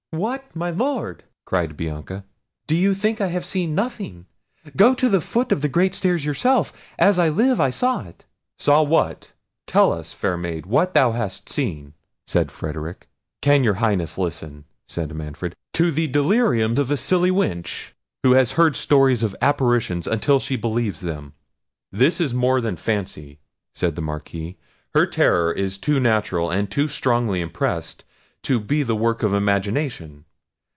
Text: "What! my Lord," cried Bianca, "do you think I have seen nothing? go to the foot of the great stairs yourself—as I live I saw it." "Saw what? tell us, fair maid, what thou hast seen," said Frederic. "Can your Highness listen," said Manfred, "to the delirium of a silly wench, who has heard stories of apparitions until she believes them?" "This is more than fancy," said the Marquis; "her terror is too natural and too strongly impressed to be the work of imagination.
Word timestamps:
"What! 0.13 0.53
my 0.53 0.69
Lord," 0.71 1.23
cried 1.45 1.77
Bianca, 1.77 2.25
"do 2.67 2.75
you 2.75 2.93
think 2.93 3.21
I 3.21 3.27
have 3.27 3.45
seen 3.45 3.73
nothing? 3.73 4.25
go 4.75 4.93
to 4.93 5.07
the 5.07 5.21
foot 5.21 5.53
of 5.53 5.61
the 5.61 5.69
great 5.69 5.95
stairs 5.95 6.25
yourself—as 6.25 7.17
I 7.17 7.29
live 7.29 7.61
I 7.61 7.69
saw 7.69 8.01
it." 8.01 8.25
"Saw 8.59 8.83
what? 8.83 9.31
tell 9.67 9.93
us, 9.93 10.11
fair 10.11 10.35
maid, 10.35 10.65
what 10.65 10.93
thou 10.93 11.13
hast 11.13 11.47
seen," 11.47 11.93
said 12.27 12.51
Frederic. 12.51 13.07
"Can 13.41 13.63
your 13.63 13.75
Highness 13.75 14.17
listen," 14.17 14.65
said 14.85 15.15
Manfred, 15.15 15.55
"to 15.75 15.91
the 15.91 16.07
delirium 16.07 16.77
of 16.77 16.91
a 16.91 16.97
silly 16.97 17.31
wench, 17.31 17.91
who 18.21 18.33
has 18.33 18.51
heard 18.51 18.75
stories 18.75 19.23
of 19.23 19.33
apparitions 19.41 20.07
until 20.07 20.41
she 20.41 20.57
believes 20.57 20.99
them?" 20.99 21.35
"This 21.89 22.19
is 22.19 22.33
more 22.33 22.59
than 22.59 22.75
fancy," 22.75 23.39
said 23.73 23.95
the 23.95 24.01
Marquis; 24.01 24.57
"her 24.93 25.05
terror 25.05 25.53
is 25.53 25.77
too 25.77 26.01
natural 26.01 26.51
and 26.51 26.69
too 26.69 26.89
strongly 26.89 27.39
impressed 27.39 28.03
to 28.43 28.59
be 28.59 28.81
the 28.81 28.95
work 28.95 29.21
of 29.21 29.35
imagination. 29.35 30.25